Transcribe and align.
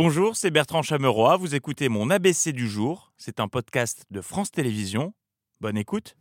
Bonjour, 0.00 0.36
c'est 0.36 0.52
Bertrand 0.52 0.82
Chameroy. 0.82 1.36
Vous 1.38 1.56
écoutez 1.56 1.88
mon 1.88 2.08
ABC 2.08 2.52
du 2.52 2.68
jour. 2.68 3.10
C'est 3.16 3.40
un 3.40 3.48
podcast 3.48 4.04
de 4.12 4.20
France 4.20 4.52
Télévisions. 4.52 5.12
Bonne 5.60 5.76
écoute. 5.76 6.14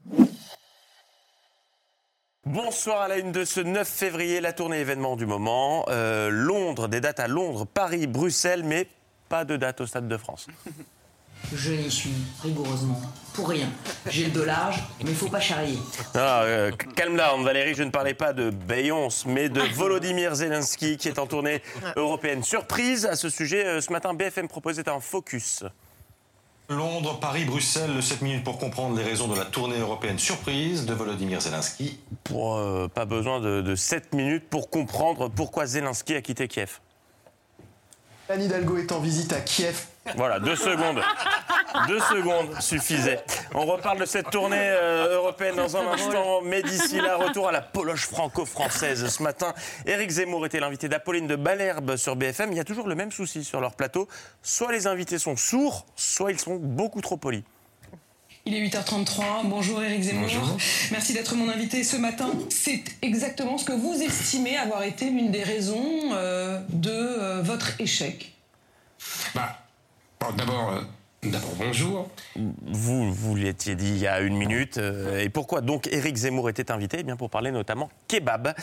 Bonsoir 2.43 3.01
à 3.01 3.07
la 3.07 3.19
une 3.19 3.31
de 3.31 3.45
ce 3.45 3.59
9 3.59 3.87
février, 3.87 4.41
la 4.41 4.51
tournée 4.51 4.79
événement 4.79 5.15
du 5.15 5.27
moment. 5.27 5.85
Euh, 5.89 6.31
Londres, 6.31 6.87
des 6.87 7.01
dates 7.01 7.19
à 7.19 7.27
Londres, 7.27 7.67
Paris, 7.71 8.07
Bruxelles, 8.07 8.63
mais 8.63 8.87
pas 9.29 9.45
de 9.45 9.55
date 9.57 9.79
au 9.81 9.85
Stade 9.85 10.07
de 10.07 10.17
France. 10.17 10.47
Je 11.53 11.71
n'y 11.71 11.89
suis 11.89 12.11
rigoureusement 12.43 12.99
pour 13.33 13.49
rien. 13.49 13.69
J'ai 14.09 14.25
le 14.25 14.31
dollar, 14.31 14.73
mais 15.03 15.11
il 15.11 15.15
faut 15.15 15.29
pas 15.29 15.39
charrier. 15.39 15.77
Ah, 16.15 16.41
euh, 16.41 16.71
calme 16.95 17.15
down, 17.15 17.43
Valérie, 17.43 17.75
je 17.75 17.83
ne 17.83 17.91
parlais 17.91 18.15
pas 18.15 18.33
de 18.33 18.49
Beyoncé, 18.49 19.29
mais 19.29 19.47
de 19.47 19.61
Volodymyr 19.75 20.35
Zelensky 20.35 20.97
qui 20.97 21.07
est 21.07 21.19
en 21.19 21.27
tournée 21.27 21.61
européenne. 21.95 22.43
Surprise 22.43 23.05
à 23.05 23.15
ce 23.15 23.29
sujet, 23.29 23.65
euh, 23.65 23.81
ce 23.81 23.91
matin, 23.93 24.13
BFM 24.13 24.47
proposait 24.47 24.89
un 24.89 24.99
focus. 24.99 25.63
Londres, 26.69 27.19
Paris, 27.19 27.45
Bruxelles, 27.45 28.01
7 28.01 28.21
minutes 28.23 28.43
pour 28.43 28.57
comprendre 28.57 28.97
les 28.97 29.03
raisons 29.03 29.27
de 29.27 29.37
la 29.37 29.45
tournée 29.45 29.79
européenne 29.79 30.19
surprise 30.19 30.85
de 30.85 30.93
Volodymyr 30.93 31.39
Zelensky. 31.39 31.99
Pour, 32.25 32.57
euh, 32.57 32.87
pas 32.87 33.05
besoin 33.05 33.39
de, 33.39 33.61
de 33.61 33.75
7 33.75 34.13
minutes 34.13 34.49
pour 34.49 34.69
comprendre 34.69 35.29
pourquoi 35.29 35.65
Zelensky 35.65 36.15
a 36.15 36.21
quitté 36.21 36.47
Kiev. 36.47 36.79
Anne 38.29 38.41
Hidalgo 38.41 38.77
est 38.77 38.91
en 38.91 38.99
visite 38.99 39.31
à 39.31 39.39
Kiev. 39.39 39.85
Voilà, 40.15 40.39
deux 40.39 40.55
secondes. 40.55 41.01
Deux 41.87 41.99
secondes 41.99 42.59
suffisaient. 42.59 43.23
On 43.53 43.65
reparle 43.65 43.99
de 43.99 44.05
cette 44.05 44.29
tournée 44.29 44.57
euh, 44.59 45.15
européenne 45.15 45.55
dans 45.55 45.77
un 45.77 45.87
instant, 45.87 46.41
mais 46.43 46.61
d'ici 46.61 46.99
là, 46.99 47.15
retour 47.15 47.47
à 47.47 47.51
la 47.53 47.61
poloche 47.61 48.05
franco-française. 48.07 49.07
Ce 49.07 49.23
matin, 49.23 49.53
Éric 49.85 50.09
Zemmour 50.09 50.45
était 50.45 50.59
l'invité 50.59 50.89
d'Apolline 50.89 51.27
de 51.27 51.35
Balherbe 51.37 51.95
sur 51.95 52.17
BFM. 52.17 52.51
Il 52.51 52.57
y 52.57 52.59
a 52.59 52.65
toujours 52.65 52.87
le 52.87 52.95
même 52.95 53.11
souci 53.11 53.45
sur 53.45 53.61
leur 53.61 53.75
plateau. 53.75 54.09
Soit 54.41 54.73
les 54.73 54.87
invités 54.87 55.19
sont 55.19 55.37
sourds, 55.37 55.85
soit 55.95 56.31
ils 56.31 56.39
sont 56.39 56.55
beaucoup 56.55 57.01
trop 57.01 57.15
polis. 57.15 57.43
Il 58.49 58.55
est 58.55 58.65
8h33. 58.65 59.23
Bonjour 59.43 59.83
Éric 59.83 60.03
Zemmour. 60.03 60.57
Merci 60.91 61.13
d'être 61.13 61.35
mon 61.35 61.49
invité 61.49 61.83
ce 61.83 61.97
matin. 61.97 62.29
C'est 62.47 62.81
exactement 63.01 63.57
ce 63.57 63.65
que 63.65 63.73
vous 63.73 64.01
estimez 64.01 64.55
avoir 64.55 64.83
été 64.83 65.09
l'une 65.09 65.31
des 65.31 65.43
raisons 65.43 65.83
euh, 66.13 66.61
de 66.69 66.89
euh, 66.89 67.41
votre 67.41 67.73
échec. 67.81 68.31
Bah, 69.35 69.57
bon, 70.21 70.31
d'abord, 70.31 70.71
euh, 70.71 70.81
d'abord 71.29 71.55
bonjour. 71.59 72.09
Vous, 72.37 73.11
vous 73.11 73.35
l'étiez 73.35 73.75
dit 73.75 73.89
il 73.89 73.97
y 73.97 74.07
a 74.07 74.21
une 74.21 74.37
minute. 74.37 74.77
euh, 74.77 75.19
et 75.19 75.27
pourquoi 75.27 75.59
donc 75.59 75.87
Éric 75.91 76.15
Zemmour 76.15 76.49
était 76.49 76.71
invité? 76.71 76.99
Eh 77.01 77.03
bien 77.03 77.17
pour 77.17 77.29
parler 77.29 77.51
notamment 77.51 77.89
kebab. 78.07 78.53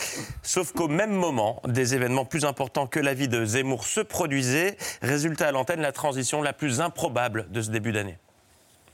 Sauf 0.43 0.73
qu'au 0.73 0.89
même 0.89 1.13
moment, 1.13 1.61
des 1.69 1.95
événements 1.95 2.25
plus 2.25 2.47
importants 2.47 2.87
que 2.87 3.01
la 3.01 3.13
vie 3.13 3.29
de 3.29 3.45
Zemmour 3.45 3.85
se 3.87 4.01
produisaient. 4.01 4.79
Résultat 5.03 5.49
à 5.49 5.53
l'antenne, 5.53 5.83
la 5.83 5.93
transition 5.93 6.41
la 6.41 6.55
plus 6.55 6.81
improbable 6.81 7.49
de 7.51 7.61
ce 7.61 7.69
début 7.71 7.93
d'année. 7.93 8.17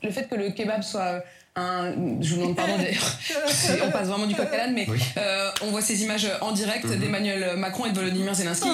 Le 0.02 0.10
fait 0.10 0.28
que 0.28 0.34
le 0.34 0.50
kebab 0.50 0.82
soit 0.82 1.22
un. 1.56 1.92
Je 2.20 2.34
vous 2.34 2.40
demande 2.40 2.56
pardon 2.56 2.76
d'ailleurs. 2.76 3.18
On 3.84 3.90
passe 3.90 4.08
vraiment 4.08 4.26
du 4.26 4.34
coq 4.34 4.48
à 4.52 4.56
l'âne, 4.56 4.74
mais 4.74 4.86
euh, 5.16 5.50
on 5.62 5.70
voit 5.70 5.82
ces 5.82 6.02
images 6.02 6.28
en 6.40 6.52
direct 6.52 6.86
d'Emmanuel 6.86 7.56
Macron 7.56 7.86
et 7.86 7.90
de 7.90 7.96
Volodymyr 7.96 8.34
Zelensky. 8.34 8.68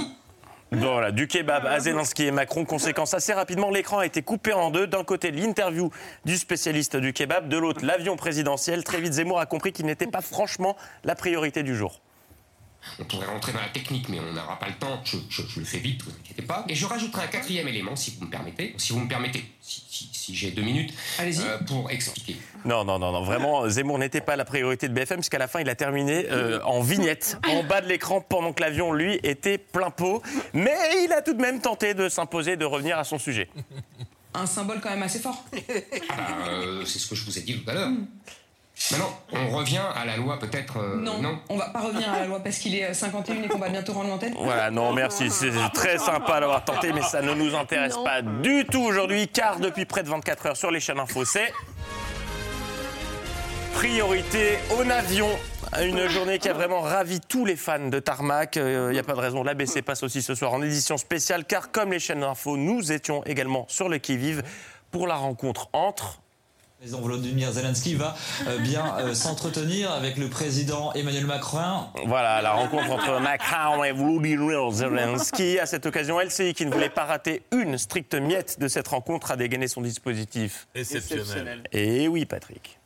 Voilà, 0.72 1.12
du 1.12 1.28
kebab 1.28 1.64
à 1.64 1.78
Zelensky 1.78 2.24
et 2.24 2.30
Macron. 2.32 2.64
Conséquence 2.64 3.14
assez 3.14 3.32
rapidement, 3.32 3.70
l'écran 3.70 3.98
a 3.98 4.06
été 4.06 4.22
coupé 4.22 4.52
en 4.52 4.70
deux. 4.70 4.88
D'un 4.88 5.04
côté, 5.04 5.30
l'interview 5.30 5.90
du 6.24 6.36
spécialiste 6.36 6.96
du 6.96 7.12
kebab, 7.12 7.48
de 7.48 7.56
l'autre, 7.56 7.84
l'avion 7.84 8.16
présidentiel. 8.16 8.82
Très 8.82 9.00
vite, 9.00 9.12
Zemmour 9.12 9.38
a 9.38 9.46
compris 9.46 9.72
qu'il 9.72 9.86
n'était 9.86 10.08
pas 10.08 10.20
franchement 10.20 10.76
la 11.04 11.14
priorité 11.14 11.62
du 11.62 11.76
jour. 11.76 12.00
On 12.98 13.04
pourrait 13.04 13.26
rentrer 13.26 13.52
dans 13.52 13.60
la 13.60 13.68
technique, 13.68 14.08
mais 14.08 14.18
on 14.20 14.32
n'aura 14.32 14.58
pas 14.58 14.68
le 14.68 14.74
temps. 14.74 15.00
Je, 15.04 15.18
je- 15.28 15.42
je 15.46 15.60
le 15.60 15.66
fais 15.66 15.78
vite, 15.78 16.02
vous 16.02 16.10
inquiétez 16.10 16.42
pas. 16.42 16.64
Et 16.68 16.74
je 16.74 16.86
rajouterai 16.86 17.24
un 17.24 17.26
quatrième 17.28 17.68
élément, 17.68 17.94
si 17.96 18.12
vous 18.18 18.24
me 18.26 18.30
permettez. 18.30 18.74
Si 18.78 18.92
vous 18.92 19.00
me 19.00 19.08
permettez, 19.08 19.44
si, 19.60 19.84
si- 19.88 20.08
si 20.12 20.34
j'ai 20.34 20.50
deux 20.50 20.62
minutes, 20.62 20.92
Allez-y. 21.18 21.42
euh, 21.42 21.58
pour 21.66 21.90
expliquer. 21.90 22.36
Non, 22.64 22.84
non, 22.84 22.98
non, 22.98 23.12
non. 23.12 23.22
Vraiment, 23.22 23.68
Zemmour 23.68 23.98
n'était 23.98 24.20
pas 24.20 24.34
la 24.36 24.44
priorité 24.44 24.88
de 24.88 24.94
BFM, 24.94 25.18
puisqu'à 25.18 25.38
la 25.38 25.46
fin, 25.48 25.60
il 25.60 25.68
a 25.68 25.74
terminé 25.74 26.26
euh, 26.30 26.60
en 26.64 26.80
vignette, 26.80 27.38
en 27.48 27.62
bas 27.62 27.80
de 27.80 27.86
l'écran, 27.88 28.20
pendant 28.20 28.52
que 28.52 28.62
l'avion, 28.62 28.92
lui, 28.92 29.20
était 29.22 29.58
plein 29.58 29.90
pot. 29.90 30.22
Mais 30.54 30.76
il 31.04 31.12
a 31.12 31.22
tout 31.22 31.34
de 31.34 31.42
même 31.42 31.60
tenté 31.60 31.94
de 31.94 32.08
s'imposer, 32.08 32.56
de 32.56 32.64
revenir 32.64 32.98
à 32.98 33.04
son 33.04 33.18
sujet. 33.18 33.48
Un 34.34 34.46
symbole 34.46 34.80
quand 34.80 34.90
même 34.90 35.02
assez 35.02 35.18
fort. 35.18 35.44
Ah 36.10 36.14
bah, 36.16 36.48
euh, 36.48 36.84
c'est 36.84 36.98
ce 36.98 37.06
que 37.06 37.14
je 37.14 37.24
vous 37.24 37.38
ai 37.38 37.42
dit 37.42 37.58
tout 37.62 37.70
à 37.70 37.74
l'heure. 37.74 37.90
Maintenant, 38.90 39.18
on 39.32 39.56
revient 39.56 39.80
à 39.94 40.04
la 40.04 40.16
loi 40.16 40.38
peut-être. 40.38 40.76
euh, 40.78 40.96
Non, 40.96 41.18
non 41.20 41.38
on 41.48 41.56
va 41.56 41.70
pas 41.70 41.80
revenir 41.80 42.12
à 42.12 42.20
la 42.20 42.26
loi 42.26 42.40
parce 42.40 42.58
qu'il 42.58 42.74
est 42.74 42.84
euh, 42.84 42.94
51 42.94 43.42
et 43.42 43.48
qu'on 43.48 43.58
va 43.58 43.70
bientôt 43.70 43.92
rendre 43.94 44.10
l'antenne. 44.10 44.34
Voilà, 44.38 44.70
non, 44.70 44.92
merci. 44.92 45.30
C'est 45.30 45.50
très 45.74 45.98
sympa 45.98 46.40
d'avoir 46.40 46.64
tenté, 46.64 46.92
mais 46.92 47.02
ça 47.02 47.22
ne 47.22 47.32
nous 47.34 47.54
intéresse 47.56 47.96
pas 48.04 48.20
du 48.22 48.66
tout 48.70 48.82
aujourd'hui, 48.82 49.28
car 49.28 49.58
depuis 49.60 49.86
près 49.86 50.02
de 50.02 50.08
24 50.08 50.46
heures 50.46 50.56
sur 50.56 50.70
les 50.70 50.80
chaînes 50.80 51.00
info, 51.00 51.24
c'est 51.24 51.52
priorité 53.74 54.58
au 54.76 54.82
avion. 54.90 55.28
Une 55.82 56.06
journée 56.08 56.38
qui 56.38 56.48
a 56.48 56.52
vraiment 56.52 56.80
ravi 56.80 57.20
tous 57.20 57.44
les 57.44 57.56
fans 57.56 57.88
de 57.88 57.98
Tarmac. 57.98 58.56
Il 58.56 58.90
n'y 58.90 58.98
a 58.98 59.02
pas 59.02 59.14
de 59.14 59.20
raison. 59.20 59.42
L'ABC 59.42 59.82
passe 59.82 60.02
aussi 60.02 60.22
ce 60.22 60.34
soir 60.34 60.52
en 60.52 60.62
édition 60.62 60.96
spéciale, 60.96 61.44
car 61.44 61.70
comme 61.72 61.90
les 61.92 61.98
chaînes 61.98 62.22
info, 62.22 62.56
nous 62.56 62.92
étions 62.92 63.24
également 63.24 63.66
sur 63.68 63.88
le 63.88 63.98
qui-vive 63.98 64.42
pour 64.90 65.06
la 65.06 65.16
rencontre 65.16 65.68
entre 65.72 66.20
président 66.78 67.00
Volodymyr 67.00 67.52
Zelensky 67.52 67.94
va 67.94 68.14
euh, 68.46 68.58
bien 68.58 68.96
euh, 68.98 69.14
s'entretenir 69.14 69.90
avec 69.92 70.18
le 70.18 70.28
président 70.28 70.92
Emmanuel 70.92 71.24
Macron. 71.24 71.86
Voilà, 72.04 72.42
la 72.42 72.52
rencontre 72.52 72.90
entre 72.90 73.18
Macron 73.20 73.82
et 73.82 73.92
Volodymyr 73.92 74.70
Zelensky. 74.70 75.58
À 75.58 75.64
cette 75.64 75.86
occasion, 75.86 76.20
LCI, 76.20 76.52
qui 76.52 76.66
ne 76.66 76.70
voulait 76.70 76.90
pas 76.90 77.04
rater 77.04 77.42
une 77.52 77.78
stricte 77.78 78.14
miette 78.14 78.60
de 78.60 78.68
cette 78.68 78.88
rencontre, 78.88 79.30
a 79.30 79.36
dégainé 79.36 79.68
son 79.68 79.80
dispositif. 79.80 80.68
Exceptionnel. 80.74 81.62
Et 81.72 82.08
oui, 82.08 82.26
Patrick. 82.26 82.78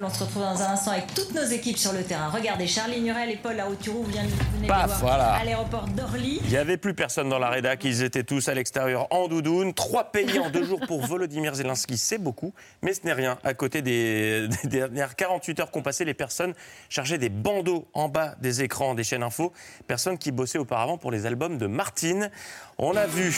On 0.00 0.08
se 0.08 0.22
retrouve 0.22 0.42
dans 0.42 0.62
un 0.62 0.74
instant 0.74 0.92
avec 0.92 1.12
toutes 1.12 1.34
nos 1.34 1.42
équipes 1.42 1.76
sur 1.76 1.92
le 1.92 2.04
terrain. 2.04 2.28
Regardez, 2.28 2.68
Charlie 2.68 3.00
Nurel 3.00 3.30
et 3.30 3.36
Paul 3.36 3.58
Aouturou 3.58 4.04
viennent 4.04 4.30
les 4.62 4.68
Paf, 4.68 4.86
voir 4.86 4.98
voilà. 5.00 5.32
à 5.32 5.44
l'aéroport 5.44 5.88
d'Orly. 5.88 6.38
Il 6.44 6.50
n'y 6.50 6.56
avait 6.56 6.76
plus 6.76 6.94
personne 6.94 7.28
dans 7.28 7.40
la 7.40 7.48
rédac, 7.48 7.82
ils 7.82 8.04
étaient 8.04 8.22
tous 8.22 8.48
à 8.48 8.54
l'extérieur 8.54 9.08
en 9.12 9.26
doudoune. 9.26 9.74
Trois 9.74 10.12
pays 10.12 10.38
en 10.38 10.50
deux 10.50 10.62
jours 10.62 10.78
pour 10.86 11.04
Volodymyr 11.04 11.52
Zelensky, 11.56 11.96
c'est 11.96 12.18
beaucoup, 12.18 12.54
mais 12.80 12.94
ce 12.94 13.00
n'est 13.04 13.12
rien. 13.12 13.38
À 13.42 13.54
côté 13.54 13.82
des, 13.82 14.46
des 14.62 14.68
dernières 14.68 15.16
48 15.16 15.58
heures 15.58 15.70
qu'ont 15.72 15.82
passé 15.82 16.04
les 16.04 16.14
personnes 16.14 16.54
chargées 16.88 17.18
des 17.18 17.28
bandeaux 17.28 17.88
en 17.92 18.08
bas 18.08 18.36
des 18.40 18.62
écrans 18.62 18.94
des 18.94 19.02
chaînes 19.02 19.24
info, 19.24 19.52
personnes 19.88 20.16
qui 20.16 20.30
bossaient 20.30 20.58
auparavant 20.58 20.96
pour 20.96 21.10
les 21.10 21.26
albums 21.26 21.58
de 21.58 21.66
Martine. 21.66 22.30
On 22.78 22.94
a 22.94 23.06
vu 23.06 23.34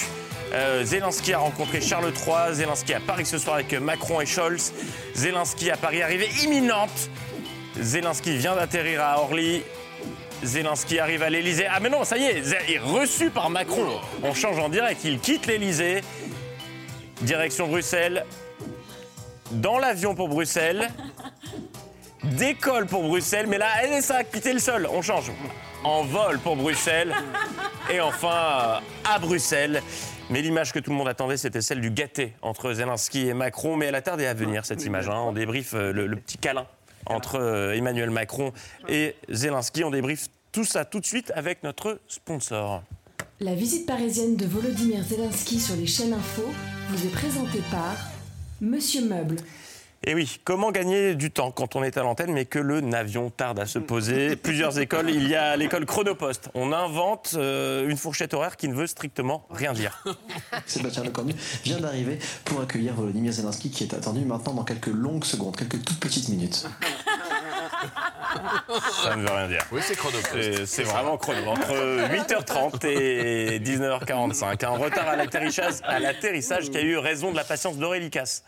euh, 0.52 0.84
Zelensky 0.84 1.32
a 1.32 1.38
rencontré 1.38 1.80
Charles 1.80 2.12
III, 2.12 2.54
Zelensky 2.54 2.92
à 2.92 3.00
Paris 3.00 3.24
ce 3.24 3.38
soir 3.38 3.54
avec 3.54 3.72
Macron 3.72 4.20
et 4.20 4.26
Scholz, 4.26 4.74
Zelensky 5.14 5.70
à 5.70 5.78
Paris 5.78 6.02
arrivée 6.02 6.28
imminente. 6.50 7.10
Zelensky 7.80 8.36
vient 8.36 8.56
d'atterrir 8.56 9.02
à 9.02 9.20
Orly. 9.20 9.62
Zelensky 10.42 10.98
arrive 10.98 11.22
à 11.22 11.30
l'Elysée. 11.30 11.66
Ah 11.70 11.80
mais 11.80 11.88
non, 11.88 12.04
ça 12.04 12.16
y 12.16 12.24
est, 12.24 12.42
il 12.68 12.74
est 12.74 12.78
reçu 12.78 13.30
par 13.30 13.50
Macron. 13.50 14.00
On 14.22 14.34
change 14.34 14.58
en 14.58 14.68
direct, 14.68 15.02
il 15.04 15.20
quitte 15.20 15.46
l'Elysée. 15.46 16.02
Direction 17.22 17.68
Bruxelles. 17.68 18.24
Dans 19.50 19.78
l'avion 19.78 20.14
pour 20.14 20.28
Bruxelles. 20.28 20.88
Décolle 22.24 22.86
pour 22.86 23.02
Bruxelles, 23.02 23.46
mais 23.46 23.58
là, 23.58 23.68
ça 24.00 24.16
a 24.18 24.24
quitté 24.24 24.52
le 24.52 24.58
sol. 24.58 24.88
On 24.92 25.02
change. 25.02 25.30
En 25.84 26.02
vol 26.02 26.38
pour 26.38 26.56
Bruxelles. 26.56 27.14
Et 27.92 28.00
enfin, 28.00 28.80
à 29.04 29.18
Bruxelles. 29.18 29.82
Mais 30.30 30.42
l'image 30.42 30.72
que 30.72 30.78
tout 30.78 30.90
le 30.90 30.96
monde 30.96 31.08
attendait, 31.08 31.36
c'était 31.36 31.60
celle 31.60 31.80
du 31.80 31.90
gâté 31.90 32.34
entre 32.42 32.72
Zelensky 32.72 33.26
et 33.28 33.34
Macron. 33.34 33.76
Mais 33.76 33.86
elle 33.86 33.94
a 33.96 34.02
tardé 34.02 34.26
à 34.26 34.34
venir, 34.34 34.64
cette 34.64 34.84
image. 34.84 35.08
hein. 35.08 35.18
On 35.18 35.32
débriefe 35.32 35.74
euh, 35.74 35.92
le, 35.92 36.06
le 36.06 36.16
petit 36.16 36.38
câlin 36.38 36.66
entre 37.06 37.36
euh, 37.40 37.72
Emmanuel 37.74 38.10
Macron 38.10 38.52
et 38.88 39.16
Zelensky. 39.28 39.82
On 39.82 39.90
débriefe 39.90 40.28
tout 40.52 40.64
ça 40.64 40.84
tout 40.84 41.00
de 41.00 41.06
suite 41.06 41.32
avec 41.34 41.62
notre 41.64 41.98
sponsor. 42.06 42.82
La 43.40 43.54
visite 43.54 43.86
parisienne 43.86 44.36
de 44.36 44.44
Volodymyr 44.46 45.02
Zelensky 45.02 45.58
sur 45.58 45.74
les 45.74 45.86
chaînes 45.86 46.12
info 46.12 46.42
vous 46.90 47.06
est 47.06 47.10
présentée 47.12 47.62
par 47.70 47.96
Monsieur 48.60 49.02
Meuble. 49.08 49.36
Et 50.06 50.14
oui, 50.14 50.40
comment 50.44 50.72
gagner 50.72 51.14
du 51.14 51.30
temps 51.30 51.50
quand 51.50 51.76
on 51.76 51.82
est 51.82 51.98
à 51.98 52.02
l'antenne 52.02 52.32
mais 52.32 52.46
que 52.46 52.58
le 52.58 52.80
navion 52.80 53.28
tarde 53.28 53.58
à 53.58 53.66
se 53.66 53.78
poser 53.78 54.34
Plusieurs 54.42 54.78
écoles, 54.78 55.10
il 55.10 55.28
y 55.28 55.34
a 55.34 55.54
l'école 55.56 55.84
Chronopost. 55.84 56.48
On 56.54 56.72
invente 56.72 57.34
euh, 57.36 57.86
une 57.86 57.98
fourchette 57.98 58.32
horaire 58.32 58.56
qui 58.56 58.68
ne 58.68 58.74
veut 58.74 58.86
strictement 58.86 59.46
rien 59.50 59.74
dire. 59.74 60.02
Sébastien 60.66 61.04
Lecornu 61.04 61.34
vient 61.64 61.78
d'arriver 61.80 62.18
pour 62.46 62.62
accueillir 62.62 62.94
Volodymyr 62.94 63.32
Zelensky 63.32 63.70
qui 63.70 63.84
est 63.84 63.92
attendu 63.92 64.24
maintenant 64.24 64.54
dans 64.54 64.64
quelques 64.64 64.86
longues 64.86 65.24
secondes, 65.24 65.54
quelques 65.54 65.84
toutes 65.84 66.00
petites 66.00 66.30
minutes. 66.30 66.66
Ça 69.02 69.16
ne 69.16 69.22
veut 69.22 69.30
rien 69.34 69.48
dire. 69.48 69.66
Oui, 69.70 69.80
c'est 69.84 69.96
chrono. 69.96 70.16
C'est- 70.64 70.82
vraiment 70.82 71.18
chrono. 71.18 71.46
Entre 71.46 72.08
8h30 72.10 72.86
et 72.86 73.60
19h45. 73.60 74.64
Un 74.64 74.70
retard 74.70 75.08
à 75.08 75.16
l'atterrissage, 75.16 75.74
à 75.84 75.98
l'atterrissage 75.98 76.70
qui 76.70 76.78
a 76.78 76.80
eu 76.80 76.96
raison 76.96 77.32
de 77.32 77.36
la 77.36 77.44
patience 77.44 77.76
d'Aurélie 77.76 78.10
Casse. 78.10 78.44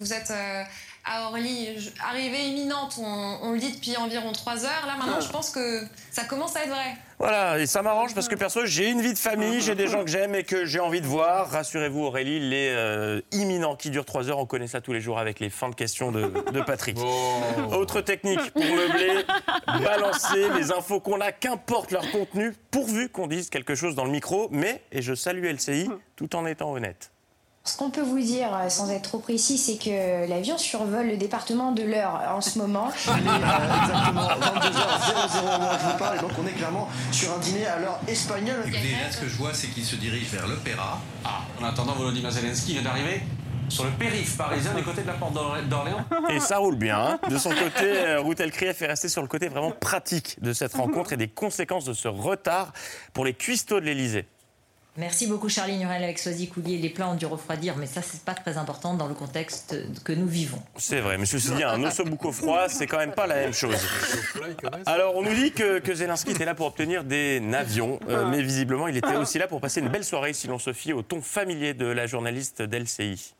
Vous 0.00 0.14
êtes 0.14 0.30
euh, 0.30 0.62
à 1.04 1.26
Orly. 1.26 1.92
Arrivée 2.02 2.48
imminente, 2.48 2.98
on, 2.98 3.38
on 3.42 3.52
le 3.52 3.58
dit 3.58 3.72
depuis 3.72 3.98
environ 3.98 4.32
3 4.32 4.64
heures. 4.64 4.86
Là, 4.86 4.96
maintenant, 4.96 5.20
je 5.20 5.28
pense 5.28 5.50
que 5.50 5.82
ça 6.10 6.24
commence 6.24 6.56
à 6.56 6.62
être 6.62 6.70
vrai. 6.70 6.96
Voilà, 7.18 7.58
et 7.58 7.66
ça 7.66 7.82
m'arrange 7.82 8.14
parce 8.14 8.26
que 8.26 8.34
perso, 8.34 8.64
j'ai 8.64 8.88
une 8.88 9.02
vie 9.02 9.12
de 9.12 9.18
famille, 9.18 9.60
j'ai 9.60 9.74
des 9.74 9.88
gens 9.88 10.02
que 10.02 10.10
j'aime 10.10 10.34
et 10.34 10.42
que 10.42 10.64
j'ai 10.64 10.80
envie 10.80 11.02
de 11.02 11.06
voir. 11.06 11.50
Rassurez-vous, 11.50 12.00
Aurélie, 12.02 12.38
il 12.38 12.54
est 12.54 12.70
euh, 12.70 13.20
imminent 13.32 13.76
qui 13.76 13.90
dure 13.90 14.06
3 14.06 14.30
heures. 14.30 14.38
On 14.38 14.46
connaît 14.46 14.68
ça 14.68 14.80
tous 14.80 14.94
les 14.94 15.02
jours 15.02 15.18
avec 15.18 15.38
les 15.38 15.50
fins 15.50 15.68
de 15.68 15.74
questions 15.74 16.12
de, 16.12 16.32
de 16.50 16.60
Patrick. 16.62 16.96
Autre 17.70 18.00
technique 18.00 18.52
pour 18.52 18.64
meubler, 18.64 19.22
balancer 19.66 20.48
les 20.56 20.72
infos 20.72 21.00
qu'on 21.00 21.20
a, 21.20 21.30
qu'importe 21.30 21.90
leur 21.90 22.10
contenu, 22.10 22.54
pourvu 22.70 23.10
qu'on 23.10 23.26
dise 23.26 23.50
quelque 23.50 23.74
chose 23.74 23.94
dans 23.94 24.06
le 24.06 24.12
micro. 24.12 24.48
Mais, 24.50 24.82
et 24.92 25.02
je 25.02 25.14
salue 25.14 25.44
LCI, 25.44 25.90
tout 26.16 26.34
en 26.36 26.46
étant 26.46 26.72
honnête. 26.72 27.10
Ce 27.70 27.76
qu'on 27.76 27.90
peut 27.90 28.00
vous 28.02 28.18
dire, 28.18 28.48
euh, 28.52 28.68
sans 28.68 28.90
être 28.90 29.02
trop 29.02 29.18
précis, 29.20 29.56
c'est 29.56 29.76
que 29.76 30.28
l'avion 30.28 30.58
survole 30.58 31.06
le 31.06 31.16
département 31.16 31.70
de 31.70 31.84
l'Eure 31.84 32.20
en 32.34 32.40
ce 32.40 32.58
moment. 32.58 32.90
Il 33.06 33.10
est 33.10 33.28
euh, 33.30 33.82
exactement 33.82 34.28
22h00 34.28 35.38
au 35.38 35.42
moment 35.52 35.70
où 35.70 35.78
je 35.78 35.86
vous 35.92 35.98
parle, 35.98 36.16
et 36.16 36.20
donc 36.20 36.32
on 36.42 36.46
est 36.48 36.52
clairement 36.52 36.88
sur 37.12 37.32
un 37.32 37.38
dîner 37.38 37.66
à 37.66 37.78
l'heure 37.78 38.00
espagnole. 38.08 38.62
Écoutez, 38.66 38.90
là, 38.90 39.10
ce 39.12 39.18
que 39.18 39.28
je 39.28 39.36
vois, 39.36 39.54
c'est 39.54 39.68
qu'il 39.68 39.84
se 39.84 39.94
dirige 39.94 40.28
vers 40.32 40.48
l'opéra. 40.48 40.98
Ah, 41.24 41.42
en 41.60 41.64
attendant, 41.64 41.92
Volodymyr 41.92 42.32
Zelensky 42.32 42.72
vient 42.72 42.82
d'arriver 42.82 43.22
sur 43.68 43.84
le 43.84 43.90
périph' 43.90 44.36
parisien 44.36 44.74
du 44.74 44.82
côté 44.82 45.02
de 45.02 45.06
la 45.06 45.12
porte 45.12 45.32
d'Orlé- 45.34 45.62
d'Orléans. 45.62 46.04
Et 46.30 46.40
ça 46.40 46.58
roule 46.58 46.74
bien. 46.74 46.98
hein. 46.98 47.20
De 47.30 47.38
son 47.38 47.50
côté, 47.50 47.84
euh, 47.84 48.20
Ruth 48.20 48.40
Elkrief 48.40 48.82
est 48.82 48.86
restée 48.86 49.08
sur 49.08 49.22
le 49.22 49.28
côté 49.28 49.46
vraiment 49.46 49.70
pratique 49.70 50.42
de 50.42 50.52
cette 50.52 50.74
rencontre 50.74 51.12
et 51.12 51.16
des 51.16 51.28
conséquences 51.28 51.84
de 51.84 51.92
ce 51.92 52.08
retard 52.08 52.72
pour 53.12 53.24
les 53.24 53.32
cuistots 53.34 53.78
de 53.78 53.84
l'Elysée. 53.86 54.26
Merci 54.96 55.26
beaucoup 55.28 55.48
Charlie 55.48 55.78
Nurel 55.78 56.02
avec 56.02 56.18
Soisy 56.18 56.48
Coulier. 56.48 56.76
Les 56.78 56.90
plats 56.90 57.08
ont 57.08 57.14
dû 57.14 57.26
refroidir, 57.26 57.76
mais 57.76 57.86
ça, 57.86 58.02
c'est 58.02 58.22
pas 58.24 58.34
très 58.34 58.58
important 58.58 58.94
dans 58.94 59.06
le 59.06 59.14
contexte 59.14 59.76
que 60.02 60.12
nous 60.12 60.26
vivons. 60.26 60.60
C'est 60.76 61.00
vrai, 61.00 61.16
ceci 61.24 61.52
dit, 61.52 61.62
un 61.62 61.82
ossobuco 61.84 62.32
froid, 62.32 62.68
c'est 62.68 62.86
quand 62.86 62.98
même 62.98 63.12
pas 63.12 63.26
la 63.26 63.36
même 63.36 63.54
chose. 63.54 63.76
Alors, 64.86 65.16
on 65.16 65.22
nous 65.22 65.34
dit 65.34 65.52
que, 65.52 65.78
que 65.78 65.94
Zelensky 65.94 66.32
était 66.32 66.44
là 66.44 66.54
pour 66.54 66.66
obtenir 66.66 67.04
des 67.04 67.38
navions, 67.40 68.00
euh, 68.08 68.26
mais 68.26 68.42
visiblement, 68.42 68.88
il 68.88 68.96
était 68.96 69.16
aussi 69.16 69.38
là 69.38 69.46
pour 69.46 69.60
passer 69.60 69.80
une 69.80 69.88
belle 69.88 70.04
soirée, 70.04 70.32
si 70.32 70.48
l'on 70.48 70.58
se 70.58 70.72
fie 70.72 70.92
au 70.92 71.02
ton 71.02 71.22
familier 71.22 71.72
de 71.72 71.86
la 71.86 72.06
journaliste 72.06 72.62
d'LCI. 72.62 73.34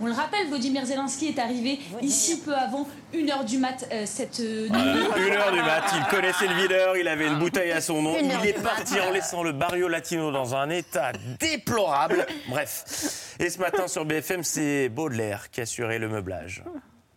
On 0.00 0.06
le 0.06 0.12
rappelle, 0.12 0.48
Vladimir 0.48 0.84
Zelensky 0.84 1.28
est 1.28 1.38
arrivé 1.38 1.78
ici 2.02 2.40
peu 2.40 2.54
avant 2.54 2.86
1h 3.14 3.44
du 3.44 3.58
mat 3.58 3.86
euh, 3.92 4.02
cette 4.06 4.40
euh, 4.40 4.68
nuit. 4.68 5.26
Une 5.28 5.34
heure 5.34 5.52
du 5.52 5.60
mat, 5.60 5.84
il 5.94 6.04
connaissait 6.06 6.48
le 6.48 6.54
videur, 6.54 6.96
il 6.96 7.06
avait 7.06 7.28
une 7.28 7.38
bouteille 7.38 7.70
à 7.70 7.80
son 7.80 8.02
nom, 8.02 8.16
il 8.20 8.46
est 8.46 8.60
parti 8.60 9.00
en 9.00 9.12
laissant 9.12 9.42
le 9.42 9.52
barrio 9.52 9.86
latino 9.86 10.32
dans 10.32 10.56
un 10.56 10.68
état 10.70 11.12
déplorable. 11.38 12.26
Bref. 12.48 13.36
Et 13.38 13.50
ce 13.50 13.58
matin 13.58 13.86
sur 13.86 14.04
BFM, 14.04 14.42
c'est 14.42 14.88
Baudelaire 14.88 15.50
qui 15.50 15.60
assurait 15.60 15.98
le 15.98 16.08
meublage. 16.08 16.64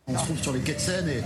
On 0.07 0.18
se 0.18 0.23
trouve 0.23 0.41
sur 0.41 0.53
les 0.53 0.59
quais 0.59 0.75
de 0.75 0.80
Seine 0.80 1.09
et 1.09 1.21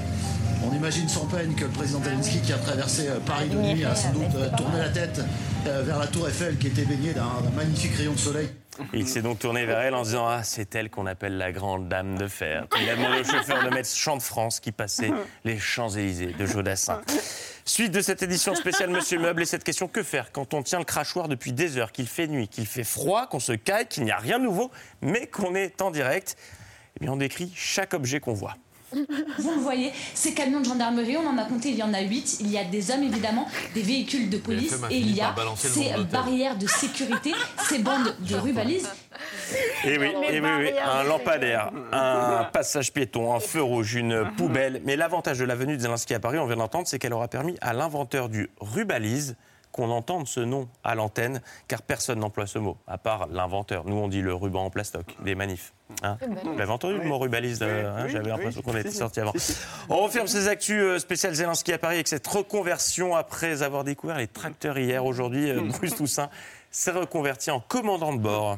on 0.65 0.73
imagine 0.73 1.07
sans 1.07 1.25
peine 1.25 1.53
que 1.53 1.65
le 1.65 1.69
président 1.69 2.01
Zelensky 2.01 2.39
qui 2.41 2.53
a 2.53 2.57
traversé 2.57 3.09
euh, 3.09 3.19
Paris 3.19 3.49
de 3.49 3.57
nuit 3.57 3.83
a 3.83 3.93
sans 3.93 4.11
doute 4.11 4.55
tourné 4.57 4.79
la 4.79 4.89
tête 4.89 5.21
vers 5.65 5.99
la 5.99 6.07
tour 6.07 6.27
Eiffel 6.27 6.57
qui 6.57 6.67
était 6.67 6.85
baignée 6.85 7.13
d'un 7.13 7.43
magnifique 7.55 7.93
rayon 7.95 8.13
de 8.13 8.17
soleil. 8.17 8.49
Il 8.93 9.07
s'est 9.07 9.21
donc 9.21 9.39
tourné 9.39 9.65
vers 9.65 9.79
elle 9.79 9.95
en 9.95 10.03
disant 10.03 10.27
Ah, 10.27 10.43
c'est 10.43 10.75
elle 10.75 10.89
qu'on 10.89 11.05
appelle 11.05 11.37
la 11.37 11.51
grande 11.51 11.87
dame 11.87 12.17
de 12.17 12.27
fer. 12.27 12.67
Il 12.81 12.89
a 12.89 12.95
demandé 12.95 13.19
au 13.19 13.23
chauffeur 13.23 13.63
de 13.63 13.69
mettre 13.69 13.89
Chant 13.89 14.17
de 14.17 14.21
France 14.21 14.59
qui 14.59 14.71
passait 14.71 15.11
les 15.43 15.59
Champs-Élysées 15.59 16.33
de 16.37 16.45
Jodassin. 16.45 17.01
Suite 17.65 17.91
de 17.91 18.01
cette 18.01 18.23
édition 18.23 18.55
spéciale 18.55 18.89
Monsieur 18.89 19.19
Meuble 19.19 19.43
et 19.43 19.45
cette 19.45 19.63
question 19.63 19.87
que 19.87 20.03
faire 20.03 20.31
quand 20.31 20.53
on 20.53 20.63
tient 20.63 20.79
le 20.79 20.85
crachoir 20.85 21.27
depuis 21.27 21.53
des 21.53 21.77
heures, 21.77 21.91
qu'il 21.91 22.07
fait 22.07 22.27
nuit, 22.27 22.47
qu'il 22.47 22.65
fait 22.65 22.83
froid, 22.83 23.27
qu'on 23.27 23.39
se 23.39 23.53
caille, 23.53 23.87
qu'il 23.87 24.03
n'y 24.03 24.11
a 24.11 24.17
rien 24.17 24.39
de 24.39 24.45
nouveau, 24.45 24.71
mais 25.01 25.27
qu'on 25.27 25.55
est 25.55 25.81
en 25.81 25.91
direct? 25.91 26.37
Eh 26.97 27.05
bien, 27.05 27.13
on 27.13 27.17
décrit 27.17 27.51
chaque 27.55 27.93
objet 27.93 28.19
qu'on 28.19 28.33
voit. 28.33 28.55
Vous 28.93 29.51
le 29.51 29.59
voyez, 29.61 29.91
ces 30.13 30.33
camions 30.33 30.59
de 30.59 30.65
gendarmerie, 30.65 31.17
on 31.17 31.27
en 31.27 31.37
a 31.37 31.45
compté, 31.45 31.69
il 31.69 31.77
y 31.77 31.83
en 31.83 31.93
a 31.93 32.01
8. 32.01 32.37
Il 32.41 32.51
y 32.51 32.57
a 32.57 32.63
des 32.63 32.91
hommes 32.91 33.03
évidemment, 33.03 33.47
des 33.73 33.81
véhicules 33.81 34.29
de 34.29 34.37
police 34.37 34.75
et 34.89 34.97
il 34.97 35.15
y 35.15 35.21
a 35.21 35.33
ces 35.55 35.91
barrières 36.11 36.57
de 36.57 36.67
sécurité, 36.67 37.33
ces 37.67 37.79
bandes 37.79 38.15
de 38.19 38.35
rubalises. 38.35 38.89
Et 39.83 39.93
Eh 39.93 39.97
oui, 39.97 40.07
et 40.29 40.41
oui, 40.41 40.49
oui, 40.59 40.69
un 40.83 41.03
lampadaire, 41.03 41.71
un 41.91 42.45
passage 42.45 42.91
piéton, 42.91 43.33
un 43.33 43.39
feu 43.39 43.61
rouge, 43.61 43.95
une 43.95 44.25
poubelle. 44.37 44.81
Mais 44.85 44.95
l'avantage 44.95 45.39
de 45.39 45.45
la 45.45 45.55
venue 45.55 45.77
de 45.77 45.81
Zelensky 45.81 46.13
à 46.13 46.19
Paris, 46.19 46.39
on 46.39 46.45
vient 46.45 46.55
d'entendre, 46.57 46.87
c'est 46.87 46.99
qu'elle 46.99 47.13
aura 47.13 47.27
permis 47.27 47.57
à 47.61 47.73
l'inventeur 47.73 48.29
du 48.29 48.49
rubalise 48.59 49.35
qu'on 49.71 49.89
entende 49.89 50.27
ce 50.27 50.39
nom 50.39 50.67
à 50.83 50.95
l'antenne, 50.95 51.41
car 51.67 51.81
personne 51.81 52.19
n'emploie 52.19 52.47
ce 52.47 52.59
mot, 52.59 52.77
à 52.87 52.97
part 52.97 53.27
l'inventeur. 53.27 53.85
Nous, 53.85 53.95
on 53.95 54.07
dit 54.07 54.21
le 54.21 54.33
ruban 54.33 54.65
en 54.65 54.69
plastoc, 54.69 55.15
des 55.23 55.35
manifs. 55.35 55.73
Hein 56.03 56.17
Vous 56.43 56.57
l'avez 56.57 56.71
entendu 56.71 56.97
le 56.97 57.03
mot 57.03 57.17
rubalise 57.17 57.59
euh, 57.61 57.89
hein, 57.89 58.07
J'avais 58.07 58.29
l'impression 58.29 58.61
qu'on 58.61 58.75
était 58.75 58.91
sorti 58.91 59.19
avant. 59.19 59.33
On 59.89 59.97
referme 59.97 60.27
ces 60.27 60.47
actus 60.47 60.81
euh, 60.81 60.99
spéciales 60.99 61.33
Zelensky 61.33 61.73
à 61.73 61.77
Paris 61.77 61.95
avec 61.95 62.07
cette 62.07 62.25
reconversion 62.27 63.15
après 63.15 63.61
avoir 63.61 63.83
découvert 63.83 64.17
les 64.17 64.27
tracteurs 64.27 64.77
hier. 64.77 65.05
Aujourd'hui, 65.05 65.49
euh, 65.49 65.61
Bruce 65.61 65.95
Toussaint 65.95 66.29
s'est 66.69 66.91
reconverti 66.91 67.51
en 67.51 67.59
commandant 67.59 68.13
de 68.13 68.19
bord. 68.19 68.57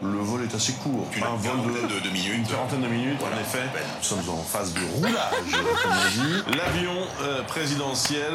Le 0.00 0.18
vol 0.18 0.42
est 0.44 0.54
assez 0.54 0.74
court. 0.74 1.08
Une 1.12 1.20
quarantaine 1.22 1.50
de- 1.64 2.00
de 2.04 2.10
minutes. 2.10 2.32
Une 2.36 2.46
quarantaine 2.46 2.82
de 2.82 2.86
minutes, 2.86 3.18
en 3.20 3.40
effet. 3.40 3.64
Nous 3.98 4.04
sommes 4.04 4.28
en 4.30 4.42
phase 4.44 4.72
de 4.72 4.80
roulage, 4.94 5.12
comme 5.50 5.90
on 5.92 6.22
dit. 6.22 6.56
L'avion 6.56 6.92
euh, 7.22 7.42
présidentiel 7.42 8.32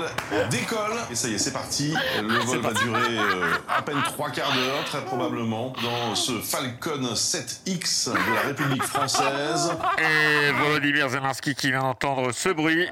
décolle. 0.49 0.91
Et 1.09 1.15
ça 1.15 1.29
y 1.29 1.35
est, 1.35 1.37
c'est 1.37 1.53
parti. 1.53 1.93
Le 2.21 2.39
vol 2.39 2.59
va 2.59 2.73
durer 2.73 3.17
euh, 3.17 3.53
à 3.69 3.81
peine 3.81 4.01
trois 4.03 4.29
quarts 4.29 4.53
d'heure, 4.53 4.83
très 4.85 5.05
probablement, 5.05 5.71
dans 5.81 6.15
ce 6.15 6.33
Falcon 6.41 7.13
7X 7.15 8.09
de 8.11 8.33
la 8.35 8.41
République 8.41 8.83
française. 8.83 9.71
Et 9.99 10.51
Volodymyr 10.51 11.07
Zelensky 11.09 11.55
qui 11.55 11.71
vient 11.71 11.83
d'entendre 11.83 12.33
ce 12.33 12.49
bruit. 12.49 12.89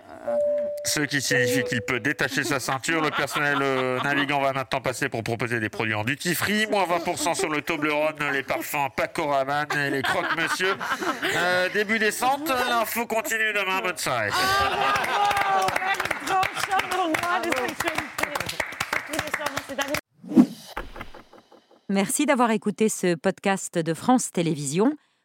Ce 0.83 1.01
qui 1.01 1.21
signifie 1.21 1.63
qu'il 1.63 1.81
peut 1.81 1.99
détacher 1.99 2.43
sa 2.43 2.59
ceinture. 2.59 3.01
Le 3.01 3.11
personnel 3.11 3.59
euh, 3.61 3.99
navigant 4.03 4.41
va 4.41 4.53
maintenant 4.53 4.81
passer 4.81 5.09
pour 5.09 5.23
proposer 5.23 5.59
des 5.59 5.69
produits 5.69 5.93
en 5.93 6.03
duty 6.03 6.33
free. 6.33 6.67
Moins 6.67 6.85
20% 6.85 7.35
sur 7.35 7.49
le 7.49 7.61
Toblerone, 7.61 8.15
les 8.33 8.43
parfums 8.43 8.89
Paco 8.95 9.27
Rabanne 9.27 9.77
et 9.77 9.89
les 9.89 10.01
croque-monsieur. 10.01 10.75
Euh, 11.35 11.69
début 11.69 11.99
descente, 11.99 12.49
l'info 12.49 13.05
continue 13.05 13.53
demain. 13.53 13.81
Bonne 13.81 13.97
soirée. 13.97 14.29
Merci 21.89 22.25
d'avoir 22.25 22.51
écouté 22.51 22.87
ce 22.89 23.15
podcast 23.15 23.77
de 23.77 23.93
France 23.93 24.31
Télévisions. 24.31 24.95